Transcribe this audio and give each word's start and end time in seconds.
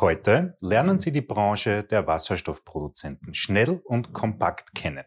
Heute 0.00 0.56
lernen 0.60 0.98
Sie 0.98 1.12
die 1.12 1.20
Branche 1.20 1.82
der 1.82 2.06
Wasserstoffproduzenten 2.06 3.34
schnell 3.34 3.82
und 3.84 4.14
kompakt 4.14 4.74
kennen, 4.74 5.04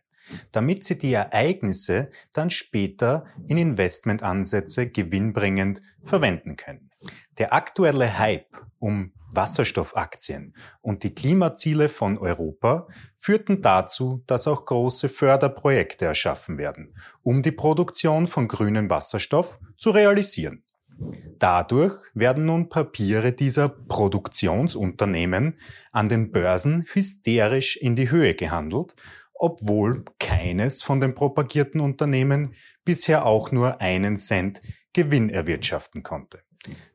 damit 0.51 0.83
Sie 0.83 0.99
die 0.99 1.13
Ereignisse 1.13 2.11
dann 2.31 2.51
später 2.51 3.25
in 3.47 3.57
Investmentansätze 3.57 4.91
gewinnbringend 4.91 5.81
verwenden 6.03 6.57
können. 6.57 6.91
Der 7.39 7.53
aktuelle 7.53 8.19
Hype 8.19 8.55
um 8.77 9.13
Wasserstoffaktien 9.33 10.55
und 10.81 11.01
die 11.01 11.15
Klimaziele 11.15 11.89
von 11.89 12.19
Europa 12.19 12.87
führten 13.15 13.63
dazu, 13.63 14.23
dass 14.27 14.47
auch 14.47 14.63
große 14.63 15.09
Förderprojekte 15.09 16.05
erschaffen 16.05 16.59
werden, 16.59 16.95
um 17.23 17.41
die 17.41 17.51
Produktion 17.51 18.27
von 18.27 18.47
grünem 18.47 18.91
Wasserstoff 18.91 19.57
zu 19.79 19.89
realisieren. 19.89 20.62
Dadurch 21.39 21.95
werden 22.13 22.45
nun 22.45 22.69
Papiere 22.69 23.33
dieser 23.33 23.69
Produktionsunternehmen 23.69 25.57
an 25.91 26.09
den 26.09 26.31
Börsen 26.31 26.85
hysterisch 26.93 27.75
in 27.77 27.95
die 27.95 28.09
Höhe 28.11 28.33
gehandelt, 28.33 28.95
obwohl 29.33 30.05
keines 30.19 30.81
von 30.81 31.01
den 31.01 31.15
propagierten 31.15 31.81
Unternehmen 31.81 32.53
bisher 32.85 33.25
auch 33.25 33.51
nur 33.51 33.81
einen 33.81 34.17
Cent 34.17 34.61
Gewinn 34.93 35.29
erwirtschaften 35.29 36.03
konnte. 36.03 36.43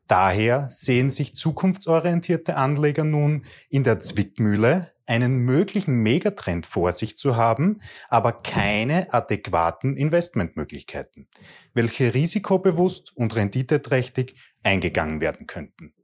Daher 0.06 0.68
sehen 0.70 1.10
sich 1.10 1.34
zukunftsorientierte 1.34 2.56
Anleger 2.56 3.04
nun 3.04 3.44
in 3.68 3.84
der 3.84 4.00
Zwickmühle, 4.00 4.92
einen 5.06 5.38
möglichen 5.38 6.02
Megatrend 6.02 6.66
vor 6.66 6.92
sich 6.92 7.16
zu 7.16 7.36
haben, 7.36 7.80
aber 8.08 8.32
keine 8.32 9.12
adäquaten 9.12 9.96
Investmentmöglichkeiten, 9.96 11.28
welche 11.74 12.14
risikobewusst 12.14 13.16
und 13.16 13.36
renditeträchtig 13.36 14.34
eingegangen 14.62 15.20
werden 15.20 15.46
könnten. 15.46 15.94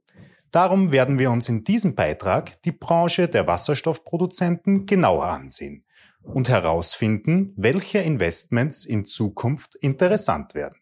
Darum 0.51 0.91
werden 0.91 1.19
wir 1.19 1.31
uns 1.31 1.49
in 1.49 1.63
diesem 1.63 1.95
Beitrag 1.95 2.61
die 2.63 2.71
Branche 2.71 3.27
der 3.27 3.45
Wasserstoffproduzenten 3.45 4.85
genauer 4.85 5.25
ansehen 5.25 5.83
und 6.21 6.47
herausfinden, 6.49 7.53
welche 7.57 7.99
Investments 7.99 8.85
in 8.85 9.05
Zukunft 9.05 9.75
interessant 9.75 10.55
werden. 10.55 10.77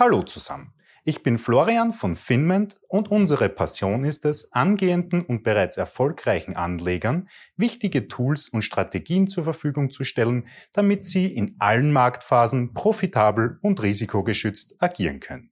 Hallo 0.00 0.22
zusammen. 0.22 0.72
Ich 1.02 1.24
bin 1.24 1.38
Florian 1.38 1.92
von 1.92 2.14
Finment 2.14 2.80
und 2.86 3.10
unsere 3.10 3.48
Passion 3.48 4.04
ist 4.04 4.24
es, 4.26 4.52
angehenden 4.52 5.22
und 5.22 5.42
bereits 5.42 5.76
erfolgreichen 5.76 6.54
Anlegern 6.54 7.28
wichtige 7.56 8.06
Tools 8.06 8.48
und 8.48 8.62
Strategien 8.62 9.26
zur 9.26 9.42
Verfügung 9.42 9.90
zu 9.90 10.04
stellen, 10.04 10.46
damit 10.72 11.04
sie 11.04 11.26
in 11.26 11.56
allen 11.58 11.92
Marktphasen 11.92 12.74
profitabel 12.74 13.58
und 13.60 13.82
risikogeschützt 13.82 14.76
agieren 14.80 15.18
können. 15.18 15.50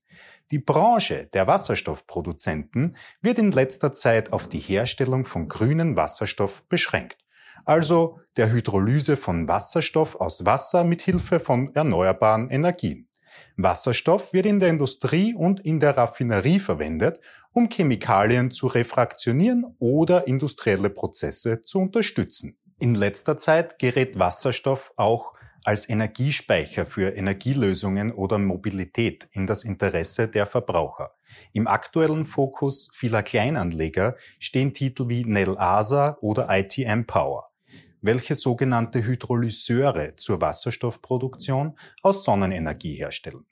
Die 0.53 0.60
Branche 0.60 1.28
der 1.33 1.48
Wasserstoffproduzenten 1.48 2.97
wird 3.20 3.41
in 3.41 3.50
letzter 3.50 3.94
Zeit 3.94 4.33
auf 4.33 4.47
die 4.48 4.60
Herstellung 4.60 5.25
von 5.25 5.48
grünen 5.48 5.97
Wasserstoff 5.97 6.69
beschränkt, 6.69 7.19
also 7.64 8.20
der 8.36 8.53
Hydrolyse 8.53 9.16
von 9.16 9.48
Wasserstoff 9.48 10.14
aus 10.14 10.47
Wasser 10.47 10.84
mit 10.84 11.03
Hilfe 11.03 11.41
von 11.41 11.75
erneuerbaren 11.75 12.48
Energien. 12.48 13.05
Wasserstoff 13.56 14.32
wird 14.32 14.46
in 14.46 14.60
der 14.60 14.68
Industrie 14.68 15.34
und 15.34 15.60
in 15.60 15.80
der 15.80 15.96
Raffinerie 15.96 16.58
verwendet, 16.58 17.20
um 17.52 17.68
Chemikalien 17.68 18.50
zu 18.50 18.66
refraktionieren 18.66 19.76
oder 19.78 20.26
industrielle 20.26 20.90
Prozesse 20.90 21.62
zu 21.62 21.80
unterstützen. 21.80 22.58
In 22.78 22.94
letzter 22.94 23.38
Zeit 23.38 23.78
gerät 23.78 24.18
Wasserstoff 24.18 24.92
auch 24.96 25.34
als 25.64 25.88
Energiespeicher 25.88 26.86
für 26.86 27.16
Energielösungen 27.16 28.12
oder 28.12 28.38
Mobilität 28.38 29.28
in 29.32 29.46
das 29.46 29.64
Interesse 29.64 30.28
der 30.28 30.46
Verbraucher. 30.46 31.12
Im 31.52 31.66
aktuellen 31.66 32.24
Fokus 32.24 32.88
vieler 32.92 33.22
Kleinanleger 33.22 34.14
stehen 34.38 34.74
Titel 34.74 35.08
wie 35.08 35.24
Nel 35.24 35.58
Asa 35.58 36.19
oder 36.20 36.46
ITM 36.50 37.04
Power 37.06 37.50
welche 38.00 38.34
sogenannte 38.34 39.04
Hydrolyseure 39.04 40.16
zur 40.16 40.40
Wasserstoffproduktion 40.40 41.78
aus 42.02 42.24
Sonnenenergie 42.24 42.94
herstellen. 42.94 43.46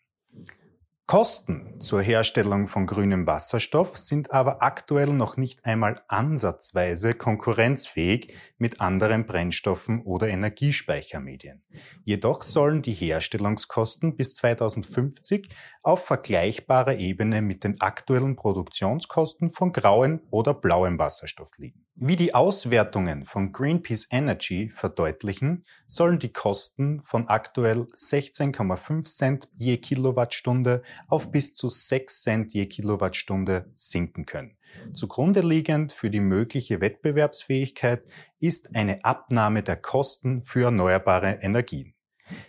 Kosten 1.06 1.82
zur 1.82 2.00
Herstellung 2.00 2.66
von 2.66 2.86
grünem 2.86 3.26
Wasserstoff 3.26 3.98
sind 3.98 4.30
aber 4.30 4.62
aktuell 4.62 5.08
noch 5.08 5.36
nicht 5.36 5.66
einmal 5.66 6.00
ansatzweise 6.08 7.12
konkurrenzfähig 7.12 8.34
mit 8.56 8.80
anderen 8.80 9.26
Brennstoffen 9.26 10.00
oder 10.02 10.28
Energiespeichermedien. 10.28 11.62
Jedoch 12.04 12.42
sollen 12.42 12.80
die 12.80 12.94
Herstellungskosten 12.94 14.16
bis 14.16 14.32
2050 14.32 15.54
auf 15.82 16.06
vergleichbarer 16.06 16.96
Ebene 16.96 17.42
mit 17.42 17.64
den 17.64 17.82
aktuellen 17.82 18.34
Produktionskosten 18.34 19.50
von 19.50 19.72
grauem 19.72 20.22
oder 20.30 20.54
blauem 20.54 20.98
Wasserstoff 20.98 21.50
liegen. 21.58 21.83
Wie 21.96 22.16
die 22.16 22.34
Auswertungen 22.34 23.24
von 23.24 23.52
Greenpeace 23.52 24.08
Energy 24.10 24.68
verdeutlichen, 24.68 25.64
sollen 25.86 26.18
die 26.18 26.32
Kosten 26.32 27.00
von 27.04 27.28
aktuell 27.28 27.82
16,5 27.94 29.04
Cent 29.04 29.48
je 29.54 29.76
Kilowattstunde 29.76 30.82
auf 31.06 31.30
bis 31.30 31.54
zu 31.54 31.68
6 31.68 32.22
Cent 32.22 32.52
je 32.52 32.66
Kilowattstunde 32.66 33.70
sinken 33.76 34.26
können. 34.26 34.56
Zugrunde 34.92 35.42
liegend 35.42 35.92
für 35.92 36.10
die 36.10 36.18
mögliche 36.18 36.80
Wettbewerbsfähigkeit 36.80 38.02
ist 38.40 38.74
eine 38.74 39.04
Abnahme 39.04 39.62
der 39.62 39.76
Kosten 39.76 40.42
für 40.42 40.64
erneuerbare 40.64 41.38
Energien. 41.42 41.93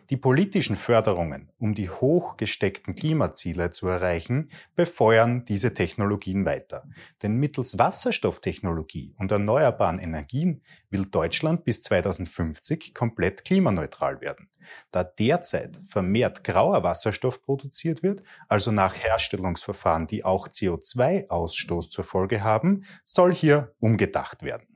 Die 0.10 0.18
politischen 0.18 0.76
Förderungen, 0.76 1.52
um 1.58 1.74
die 1.74 1.90
hochgesteckten 1.90 2.96
Klimaziele 2.96 3.72
zu 3.72 3.88
erreichen, 3.88 4.50
befeuern 4.76 5.46
diese 5.46 5.74
Technologien 5.74 6.46
weiter. 6.46 6.88
Denn 7.22 7.36
mittels 7.36 7.78
Wasserstofftechnologie 7.78 9.16
und 9.18 9.32
erneuerbaren 9.32 10.00
Energien 10.00 10.62
will 10.90 11.06
Deutschland 11.06 11.64
bis 11.66 11.82
2050 11.82 12.94
komplett 12.94 13.44
klimaneutral 13.46 14.22
werden. 14.22 14.50
Da 14.92 15.04
derzeit 15.04 15.80
vermehrt 15.86 16.44
grauer 16.44 16.84
Wasserstoff 16.84 17.42
produziert 17.42 18.04
wird, 18.04 18.24
also 18.48 18.72
nach 18.72 18.96
Herstellungsverfahren, 18.96 20.08
die 20.08 20.24
auch 20.24 20.48
CO2-Ausstoß 20.48 21.90
zur 21.90 22.04
Folge 22.04 22.44
haben, 22.44 22.86
soll 23.04 23.34
hier 23.34 23.74
umgedacht 23.80 24.44
werden. 24.44 24.75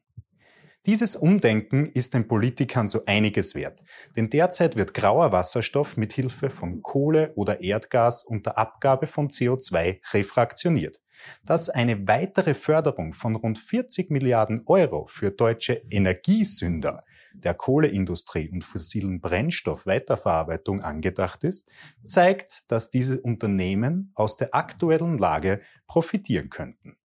Dieses 0.86 1.18
Umdenken 1.18 1.88
ist 1.88 2.14
den 2.14 2.28
Politikern 2.30 2.88
so 2.88 3.02
einiges 3.06 3.54
wert, 3.54 3.84
denn 4.16 4.30
derzeit 4.30 4.78
wird 4.78 4.94
grauer 4.94 5.34
Wasserstoff 5.34 5.98
mit 5.98 6.14
Hilfe 6.14 6.50
von 6.50 6.82
Kohle 6.82 7.34
oder 7.36 7.60
Erdgas 7.60 8.24
unter 8.24 8.58
Abgabe 8.58 9.06
von 9.06 9.28
CO2 9.28 10.00
refraktioniert. 10.14 11.02
Dass 11.44 11.70
eine 11.70 12.08
weitere 12.08 12.54
Förderung 12.54 13.12
von 13.12 13.36
rund 13.36 13.60
40 13.60 14.10
Milliarden 14.10 14.64
Euro 14.68 15.06
für 15.08 15.32
deutsche 15.32 15.82
Energiesünder 15.90 17.04
der 17.34 17.56
Kohleindustrie 17.56 18.50
und 18.50 18.64
fossilen 18.64 19.20
Brennstoffweiterverarbeitung 19.20 20.82
angedacht 20.82 21.44
ist, 21.44 21.70
zeigt, 22.06 22.72
dass 22.72 22.90
diese 22.90 23.20
Unternehmen 23.20 24.14
aus 24.16 24.38
der 24.38 24.56
aktuellen 24.56 25.18
Lage 25.18 25.62
profitieren 25.88 26.50
könnten. 26.50 26.96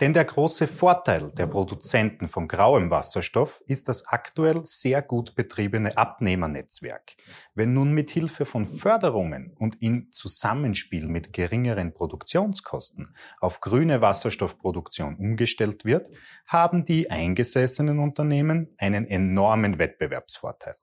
Denn 0.00 0.12
der 0.12 0.26
große 0.26 0.66
Vorteil 0.66 1.30
der 1.32 1.46
Produzenten 1.46 2.28
von 2.28 2.48
grauem 2.48 2.90
Wasserstoff 2.90 3.62
ist 3.66 3.88
das 3.88 4.06
aktuell 4.08 4.60
sehr 4.64 5.00
gut 5.00 5.34
betriebene 5.34 5.96
Abnehmernetzwerk. 5.96 7.16
Wenn 7.54 7.72
nun 7.72 7.92
mit 7.92 8.10
Hilfe 8.10 8.44
von 8.44 8.66
Förderungen 8.66 9.54
und 9.58 9.76
in 9.80 10.12
Zusammenspiel 10.12 11.08
mit 11.08 11.32
geringeren 11.32 11.94
Produktionskosten 11.94 13.14
auf 13.40 13.60
grüne 13.60 14.02
Wasserstoffproduktion 14.02 15.16
umgestellt 15.16 15.86
wird, 15.86 16.10
haben 16.46 16.84
die 16.84 17.10
eingesessenen 17.10 17.98
Unternehmen 17.98 18.74
einen 18.76 19.06
enormen 19.06 19.78
Wettbewerbsvorteil. 19.78 20.76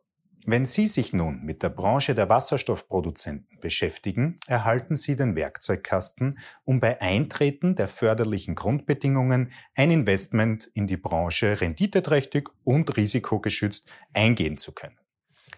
Wenn 0.46 0.66
Sie 0.66 0.88
sich 0.88 1.14
nun 1.14 1.42
mit 1.44 1.64
der 1.64 1.70
Branche 1.70 2.16
der 2.16 2.28
Wasserstoffproduzenten 2.28 3.60
beschäftigen, 3.62 4.36
erhalten 4.46 4.98
Sie 4.98 5.16
den 5.16 5.38
Werkzeugkasten, 5.38 6.38
um 6.66 6.82
bei 6.82 7.00
Eintreten 7.00 7.76
der 7.76 7.88
förderlichen 7.88 8.54
Grundbedingungen 8.54 9.54
ein 9.74 9.90
Investment 9.90 10.70
in 10.74 10.86
die 10.86 10.98
Branche 10.98 11.62
renditeträchtig 11.62 12.50
und 12.66 12.98
risikogeschützt 12.98 13.90
eingehen 14.14 14.58
zu 14.58 14.74
können. 14.74 14.98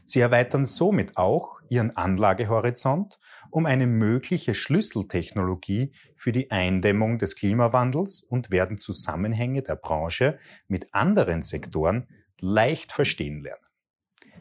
Sie 0.06 0.20
erweitern 0.20 0.66
somit 0.66 1.18
auch 1.18 1.60
Ihren 1.68 1.98
Anlagehorizont 1.98 3.18
um 3.50 3.66
eine 3.66 3.88
mögliche 3.88 4.54
Schlüsseltechnologie 4.54 5.94
für 6.16 6.32
die 6.32 6.52
Eindämmung 6.52 7.18
des 7.18 7.36
Klimawandels 7.36 8.22
und 8.22 8.52
werden 8.52 8.78
Zusammenhänge 8.78 9.64
der 9.64 9.78
Branche 9.78 10.38
mit 10.68 10.94
anderen 10.94 11.42
Sektoren 11.42 12.08
leicht 12.40 12.92
verstehen 12.92 13.42
lernen. 13.42 13.64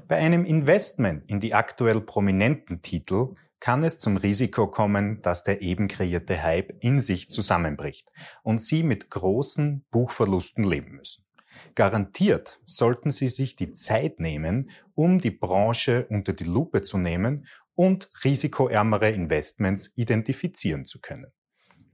Bei 0.06 0.16
einem 0.16 0.44
Investment 0.44 1.24
in 1.28 1.40
die 1.40 1.54
aktuell 1.54 2.02
prominenten 2.02 2.82
Titel 2.82 3.34
kann 3.58 3.82
es 3.82 3.96
zum 3.96 4.18
Risiko 4.18 4.66
kommen, 4.66 5.22
dass 5.22 5.44
der 5.44 5.62
eben 5.62 5.88
kreierte 5.88 6.42
Hype 6.42 6.74
in 6.80 7.00
sich 7.00 7.30
zusammenbricht 7.30 8.12
und 8.42 8.62
Sie 8.62 8.82
mit 8.82 9.08
großen 9.08 9.86
Buchverlusten 9.90 10.62
leben 10.62 10.96
müssen. 10.96 11.24
Garantiert 11.74 12.60
sollten 12.66 13.10
Sie 13.10 13.28
sich 13.28 13.56
die 13.56 13.72
Zeit 13.72 14.20
nehmen, 14.20 14.68
um 14.94 15.20
die 15.20 15.30
Branche 15.30 16.06
unter 16.10 16.34
die 16.34 16.44
Lupe 16.44 16.82
zu 16.82 16.98
nehmen 16.98 17.46
und 17.74 18.10
risikoärmere 18.24 19.10
Investments 19.10 19.96
identifizieren 19.96 20.84
zu 20.84 21.00
können. 21.00 21.32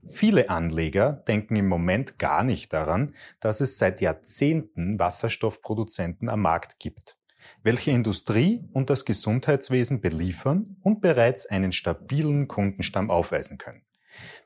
Viele 0.09 0.49
Anleger 0.49 1.23
denken 1.27 1.55
im 1.55 1.67
Moment 1.67 2.19
gar 2.19 2.43
nicht 2.43 2.73
daran, 2.73 3.15
dass 3.39 3.61
es 3.61 3.77
seit 3.77 4.01
Jahrzehnten 4.01 4.99
Wasserstoffproduzenten 4.99 6.27
am 6.27 6.41
Markt 6.41 6.79
gibt, 6.79 7.17
welche 7.63 7.91
Industrie 7.91 8.63
und 8.73 8.89
das 8.89 9.05
Gesundheitswesen 9.05 10.01
beliefern 10.01 10.77
und 10.81 11.01
bereits 11.01 11.45
einen 11.45 11.71
stabilen 11.71 12.47
Kundenstamm 12.47 13.09
aufweisen 13.09 13.57
können. 13.57 13.83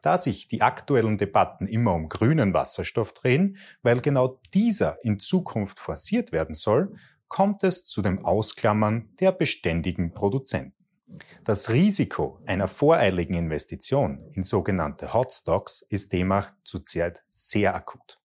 Da 0.01 0.17
sich 0.17 0.47
die 0.47 0.61
aktuellen 0.61 1.17
Debatten 1.17 1.67
immer 1.67 1.93
um 1.93 2.09
grünen 2.09 2.53
Wasserstoff 2.53 3.13
drehen, 3.13 3.57
weil 3.81 4.01
genau 4.01 4.39
dieser 4.53 5.03
in 5.03 5.19
Zukunft 5.19 5.79
forciert 5.79 6.31
werden 6.31 6.53
soll, 6.55 6.95
kommt 7.27 7.63
es 7.63 7.83
zu 7.83 8.01
dem 8.01 8.23
Ausklammern 8.23 9.09
der 9.19 9.31
beständigen 9.31 10.13
Produzenten. 10.13 10.73
Das 11.43 11.69
Risiko 11.69 12.39
einer 12.45 12.67
voreiligen 12.67 13.35
Investition 13.35 14.31
in 14.33 14.43
sogenannte 14.43 15.13
Hotstocks 15.13 15.81
ist 15.89 16.13
demnach 16.13 16.51
zurzeit 16.63 17.23
sehr 17.27 17.75
akut. 17.75 18.19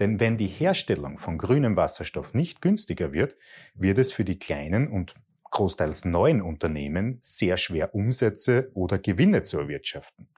Denn 0.00 0.20
wenn 0.20 0.36
die 0.36 0.46
Herstellung 0.46 1.18
von 1.18 1.38
grünem 1.38 1.76
Wasserstoff 1.76 2.34
nicht 2.34 2.62
günstiger 2.62 3.12
wird, 3.12 3.36
wird 3.74 3.98
es 3.98 4.12
für 4.12 4.24
die 4.24 4.38
kleinen 4.38 4.88
und 4.88 5.14
großteils 5.50 6.04
neuen 6.04 6.42
Unternehmen 6.42 7.18
sehr 7.22 7.56
schwer 7.56 7.94
Umsätze 7.94 8.70
oder 8.74 8.98
Gewinne 8.98 9.42
zu 9.42 9.58
erwirtschaften. 9.58 10.28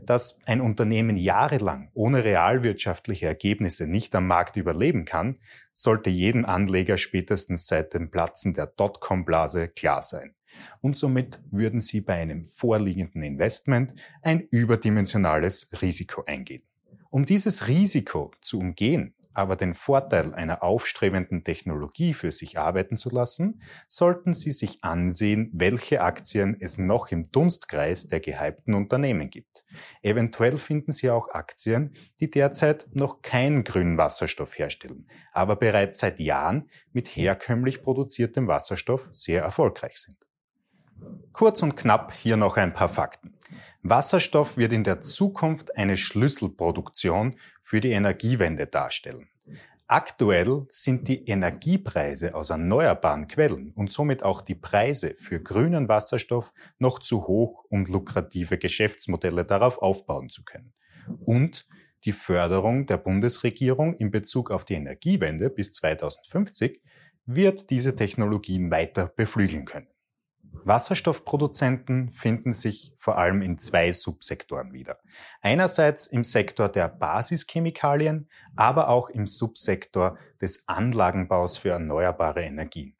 Dass 0.00 0.40
ein 0.46 0.60
Unternehmen 0.60 1.16
jahrelang 1.16 1.90
ohne 1.94 2.24
realwirtschaftliche 2.24 3.26
Ergebnisse 3.26 3.86
nicht 3.86 4.14
am 4.14 4.26
Markt 4.26 4.56
überleben 4.56 5.04
kann, 5.04 5.38
sollte 5.72 6.10
jedem 6.10 6.44
Anleger 6.44 6.96
spätestens 6.96 7.66
seit 7.66 7.94
dem 7.94 8.10
Platzen 8.10 8.54
der 8.54 8.66
Dotcom-Blase 8.66 9.68
klar 9.68 10.02
sein. 10.02 10.34
Und 10.80 10.96
somit 10.96 11.42
würden 11.50 11.80
Sie 11.80 12.00
bei 12.00 12.14
einem 12.14 12.44
vorliegenden 12.44 13.22
Investment 13.22 13.94
ein 14.22 14.46
überdimensionales 14.50 15.70
Risiko 15.82 16.24
eingehen. 16.24 16.62
Um 17.10 17.24
dieses 17.24 17.68
Risiko 17.68 18.30
zu 18.40 18.58
umgehen, 18.58 19.14
aber 19.36 19.56
den 19.56 19.74
Vorteil 19.74 20.34
einer 20.34 20.62
aufstrebenden 20.62 21.44
Technologie 21.44 22.14
für 22.14 22.30
sich 22.30 22.58
arbeiten 22.58 22.96
zu 22.96 23.10
lassen, 23.10 23.60
sollten 23.86 24.32
Sie 24.32 24.50
sich 24.50 24.82
ansehen, 24.82 25.50
welche 25.52 26.00
Aktien 26.00 26.56
es 26.58 26.78
noch 26.78 27.10
im 27.10 27.30
Dunstkreis 27.30 28.08
der 28.08 28.20
gehypten 28.20 28.72
Unternehmen 28.72 29.28
gibt. 29.28 29.66
Eventuell 30.00 30.56
finden 30.56 30.92
Sie 30.92 31.10
auch 31.10 31.28
Aktien, 31.28 31.92
die 32.18 32.30
derzeit 32.30 32.88
noch 32.92 33.20
keinen 33.20 33.62
grünen 33.62 33.98
Wasserstoff 33.98 34.58
herstellen, 34.58 35.06
aber 35.32 35.56
bereits 35.56 35.98
seit 35.98 36.18
Jahren 36.18 36.70
mit 36.92 37.08
herkömmlich 37.08 37.82
produziertem 37.82 38.48
Wasserstoff 38.48 39.10
sehr 39.12 39.42
erfolgreich 39.42 39.98
sind. 39.98 40.16
Kurz 41.34 41.62
und 41.62 41.76
knapp 41.76 42.14
hier 42.14 42.38
noch 42.38 42.56
ein 42.56 42.72
paar 42.72 42.88
Fakten. 42.88 43.35
Wasserstoff 43.88 44.56
wird 44.56 44.72
in 44.72 44.84
der 44.84 45.02
Zukunft 45.02 45.76
eine 45.76 45.96
Schlüsselproduktion 45.96 47.36
für 47.62 47.80
die 47.80 47.92
Energiewende 47.92 48.66
darstellen. 48.66 49.28
Aktuell 49.86 50.66
sind 50.68 51.06
die 51.06 51.28
Energiepreise 51.28 52.34
aus 52.34 52.50
erneuerbaren 52.50 53.28
Quellen 53.28 53.70
und 53.76 53.92
somit 53.92 54.24
auch 54.24 54.40
die 54.40 54.56
Preise 54.56 55.14
für 55.16 55.40
grünen 55.40 55.88
Wasserstoff 55.88 56.52
noch 56.78 56.98
zu 56.98 57.28
hoch, 57.28 57.64
um 57.68 57.86
lukrative 57.86 58.58
Geschäftsmodelle 58.58 59.44
darauf 59.44 59.78
aufbauen 59.78 60.28
zu 60.30 60.42
können. 60.42 60.72
Und 61.24 61.68
die 62.04 62.12
Förderung 62.12 62.86
der 62.86 62.96
Bundesregierung 62.96 63.94
in 63.94 64.10
Bezug 64.10 64.50
auf 64.50 64.64
die 64.64 64.74
Energiewende 64.74 65.50
bis 65.50 65.72
2050 65.72 66.82
wird 67.26 67.70
diese 67.70 67.94
Technologien 67.94 68.70
weiter 68.72 69.12
beflügeln 69.14 69.64
können. 69.64 69.88
Wasserstoffproduzenten 70.64 72.12
finden 72.12 72.52
sich 72.52 72.94
vor 72.98 73.18
allem 73.18 73.42
in 73.42 73.58
zwei 73.58 73.92
Subsektoren 73.92 74.72
wieder. 74.72 74.98
Einerseits 75.40 76.06
im 76.06 76.24
Sektor 76.24 76.68
der 76.68 76.88
Basischemikalien, 76.88 78.28
aber 78.56 78.88
auch 78.88 79.08
im 79.08 79.26
Subsektor 79.26 80.18
des 80.40 80.68
Anlagenbaus 80.68 81.58
für 81.58 81.70
erneuerbare 81.70 82.42
Energien. 82.42 82.96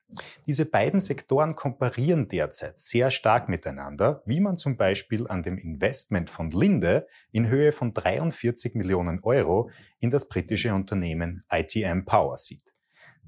Diese 0.46 0.66
beiden 0.66 1.00
Sektoren 1.00 1.56
komparieren 1.56 2.28
derzeit 2.28 2.78
sehr 2.78 3.10
stark 3.10 3.48
miteinander, 3.48 4.22
wie 4.24 4.40
man 4.40 4.56
zum 4.56 4.76
Beispiel 4.76 5.26
an 5.26 5.42
dem 5.42 5.58
Investment 5.58 6.30
von 6.30 6.50
Linde 6.50 7.06
in 7.32 7.48
Höhe 7.48 7.72
von 7.72 7.92
43 7.92 8.74
Millionen 8.74 9.20
Euro 9.22 9.70
in 9.98 10.10
das 10.10 10.28
britische 10.28 10.74
Unternehmen 10.74 11.44
ITM 11.50 12.04
Power 12.04 12.38
sieht. 12.38 12.75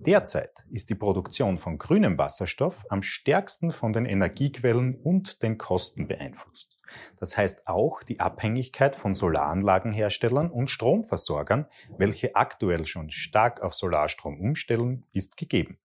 Derzeit 0.00 0.64
ist 0.70 0.90
die 0.90 0.94
Produktion 0.94 1.58
von 1.58 1.76
grünem 1.76 2.18
Wasserstoff 2.18 2.86
am 2.88 3.02
stärksten 3.02 3.72
von 3.72 3.92
den 3.92 4.06
Energiequellen 4.06 4.94
und 4.94 5.42
den 5.42 5.58
Kosten 5.58 6.06
beeinflusst. 6.06 6.78
Das 7.18 7.36
heißt 7.36 7.66
auch 7.66 8.04
die 8.04 8.20
Abhängigkeit 8.20 8.94
von 8.94 9.14
Solaranlagenherstellern 9.14 10.50
und 10.50 10.70
Stromversorgern, 10.70 11.66
welche 11.98 12.36
aktuell 12.36 12.86
schon 12.86 13.10
stark 13.10 13.60
auf 13.60 13.74
Solarstrom 13.74 14.40
umstellen, 14.40 15.04
ist 15.12 15.36
gegeben. 15.36 15.78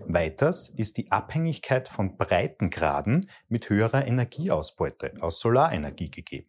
Weiters 0.00 0.68
ist 0.68 0.96
die 0.96 1.12
Abhängigkeit 1.12 1.86
von 1.86 2.16
Breitengraden 2.16 3.30
mit 3.48 3.70
höherer 3.70 4.06
Energieausbeute 4.06 5.14
aus 5.20 5.38
Solarenergie 5.38 6.10
gegeben. 6.10 6.48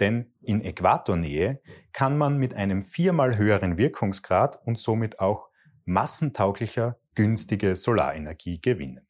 Denn 0.00 0.32
in 0.42 0.64
Äquatornähe 0.64 1.60
kann 1.92 2.18
man 2.18 2.38
mit 2.38 2.54
einem 2.54 2.82
viermal 2.82 3.36
höheren 3.36 3.78
Wirkungsgrad 3.78 4.58
und 4.66 4.80
somit 4.80 5.20
auch 5.20 5.47
massentauglicher, 5.88 6.98
günstige 7.14 7.74
Solarenergie 7.74 8.60
gewinnen. 8.60 9.06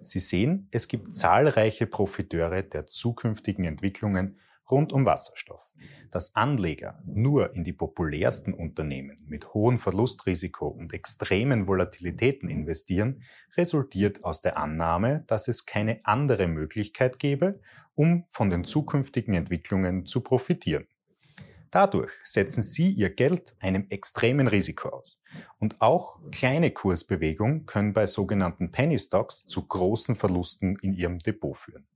Sie 0.00 0.18
sehen, 0.18 0.68
es 0.72 0.88
gibt 0.88 1.14
zahlreiche 1.14 1.86
Profiteure 1.86 2.64
der 2.64 2.86
zukünftigen 2.86 3.64
Entwicklungen 3.64 4.40
rund 4.68 4.92
um 4.92 5.06
Wasserstoff. 5.06 5.72
Dass 6.10 6.34
Anleger 6.34 7.00
nur 7.06 7.54
in 7.54 7.62
die 7.62 7.72
populärsten 7.72 8.52
Unternehmen 8.52 9.24
mit 9.28 9.54
hohem 9.54 9.78
Verlustrisiko 9.78 10.66
und 10.66 10.92
extremen 10.92 11.68
Volatilitäten 11.68 12.48
investieren, 12.48 13.22
resultiert 13.56 14.24
aus 14.24 14.42
der 14.42 14.56
Annahme, 14.56 15.22
dass 15.28 15.46
es 15.46 15.64
keine 15.64 16.00
andere 16.04 16.48
Möglichkeit 16.48 17.20
gäbe, 17.20 17.60
um 17.94 18.24
von 18.28 18.50
den 18.50 18.64
zukünftigen 18.64 19.34
Entwicklungen 19.34 20.06
zu 20.06 20.22
profitieren. 20.22 20.88
Dadurch 21.70 22.10
setzen 22.24 22.62
Sie 22.62 22.90
Ihr 22.90 23.10
Geld 23.10 23.54
einem 23.60 23.86
extremen 23.90 24.48
Risiko 24.48 24.88
aus. 24.88 25.20
Und 25.58 25.80
auch 25.80 26.18
kleine 26.32 26.72
Kursbewegungen 26.72 27.66
können 27.66 27.92
bei 27.92 28.06
sogenannten 28.06 28.72
Penny 28.72 28.98
Stocks 28.98 29.46
zu 29.46 29.66
großen 29.66 30.16
Verlusten 30.16 30.76
in 30.82 30.94
Ihrem 30.94 31.18
Depot 31.18 31.56
führen. 31.56 31.86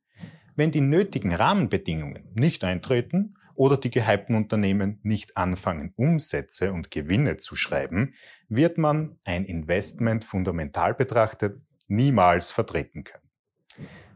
Wenn 0.54 0.70
die 0.70 0.80
nötigen 0.80 1.34
Rahmenbedingungen 1.34 2.28
nicht 2.34 2.62
eintreten 2.62 3.34
oder 3.56 3.76
die 3.76 3.90
gehypten 3.90 4.36
Unternehmen 4.36 5.00
nicht 5.02 5.36
anfangen, 5.36 5.92
Umsätze 5.96 6.72
und 6.72 6.92
Gewinne 6.92 7.38
zu 7.38 7.56
schreiben, 7.56 8.14
wird 8.48 8.78
man 8.78 9.18
ein 9.24 9.44
Investment 9.44 10.24
fundamental 10.24 10.94
betrachtet 10.94 11.60
niemals 11.88 12.52
vertreten 12.52 13.02
können. 13.02 13.24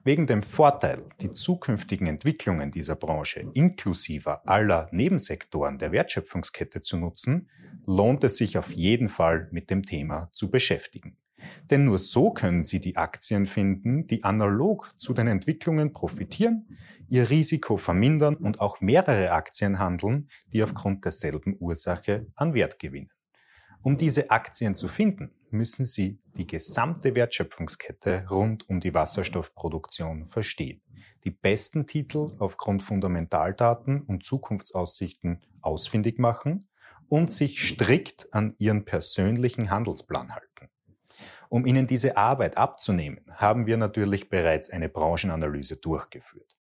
Wegen 0.05 0.27
dem 0.27 0.43
Vorteil, 0.43 1.05
die 1.21 1.33
zukünftigen 1.33 2.07
Entwicklungen 2.07 2.71
dieser 2.71 2.95
Branche 2.95 3.45
inklusive 3.53 4.47
aller 4.47 4.89
Nebensektoren 4.93 5.79
der 5.79 5.93
Wertschöpfungskette 5.93 6.83
zu 6.83 6.97
nutzen, 6.97 7.49
lohnt 7.87 8.23
es 8.25 8.37
sich 8.37 8.59
auf 8.59 8.71
jeden 8.71 9.09
Fall 9.09 9.49
mit 9.51 9.71
dem 9.71 9.85
Thema 9.85 10.31
zu 10.33 10.51
beschäftigen. 10.51 11.17
Denn 11.71 11.85
nur 11.85 11.99
so 11.99 12.31
können 12.31 12.65
Sie 12.65 12.81
die 12.81 12.97
Aktien 12.97 13.47
finden, 13.47 14.07
die 14.07 14.25
analog 14.25 14.93
zu 14.99 15.15
den 15.15 15.29
Entwicklungen 15.29 15.93
profitieren, 15.93 16.67
ihr 17.09 17.31
Risiko 17.31 17.77
vermindern 17.77 18.37
und 18.37 18.61
auch 18.61 18.81
mehrere 18.81 19.33
Aktien 19.33 19.79
handeln, 19.79 20.29
die 20.53 20.63
aufgrund 20.63 21.05
derselben 21.05 21.57
Ursache 21.59 22.27
an 22.35 22.55
Wert 22.55 22.79
gewinnen. 22.79 23.11
Um 23.83 23.97
diese 23.97 24.31
Aktien 24.31 24.75
zu 24.75 24.89
finden, 24.89 25.31
müssen 25.53 25.85
Sie 25.85 26.21
die 26.37 26.47
gesamte 26.47 27.15
Wertschöpfungskette 27.15 28.27
rund 28.31 28.69
um 28.69 28.81
die 28.81 28.95
Wasserstoffproduktion 28.95 30.25
verstehen, 30.25 30.81
die 31.25 31.31
besten 31.31 31.87
Titel 31.87 32.37
aufgrund 32.39 32.83
Fundamentaldaten 32.83 34.03
und 34.03 34.25
Zukunftsaussichten 34.25 35.43
ausfindig 35.61 36.19
machen 36.19 36.69
und 37.09 37.33
sich 37.33 37.61
strikt 37.61 38.33
an 38.33 38.55
Ihren 38.59 38.85
persönlichen 38.85 39.71
Handelsplan 39.71 40.33
halten. 40.33 40.71
Um 41.49 41.67
Ihnen 41.67 41.87
diese 41.87 42.17
Arbeit 42.17 42.57
abzunehmen, 42.57 43.25
haben 43.31 43.67
wir 43.67 43.77
natürlich 43.77 44.29
bereits 44.29 44.71
eine 44.71 44.89
Branchenanalyse 44.89 45.77
durchgeführt. 45.77 46.57